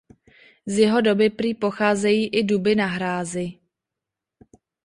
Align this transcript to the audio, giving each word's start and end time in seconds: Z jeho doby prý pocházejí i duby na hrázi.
Z 0.65 0.75
jeho 0.77 1.01
doby 1.01 1.29
prý 1.29 1.53
pocházejí 1.53 2.27
i 2.27 2.43
duby 2.43 2.75
na 2.75 2.85
hrázi. 2.85 3.59